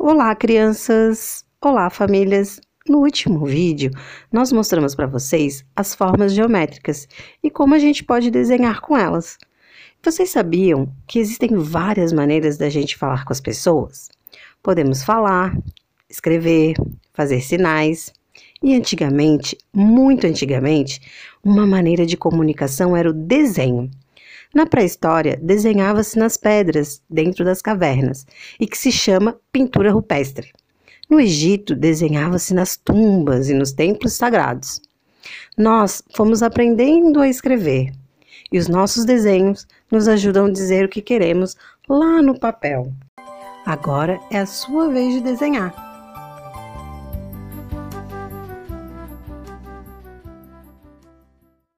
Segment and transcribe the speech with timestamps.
[0.00, 1.44] Olá, crianças!
[1.60, 2.60] Olá, famílias!
[2.88, 3.90] No último vídeo,
[4.32, 7.08] nós mostramos para vocês as formas geométricas
[7.42, 9.36] e como a gente pode desenhar com elas.
[10.00, 14.08] Vocês sabiam que existem várias maneiras da gente falar com as pessoas?
[14.62, 15.58] Podemos falar,
[16.08, 16.74] escrever,
[17.12, 18.12] fazer sinais.
[18.62, 21.00] E antigamente, muito antigamente,
[21.42, 23.90] uma maneira de comunicação era o desenho.
[24.54, 28.26] Na pré-história, desenhava-se nas pedras, dentro das cavernas,
[28.58, 30.52] e que se chama pintura rupestre.
[31.08, 34.80] No Egito, desenhava-se nas tumbas e nos templos sagrados.
[35.56, 37.92] Nós fomos aprendendo a escrever,
[38.50, 41.56] e os nossos desenhos nos ajudam a dizer o que queremos
[41.88, 42.92] lá no papel.
[43.66, 45.87] Agora é a sua vez de desenhar.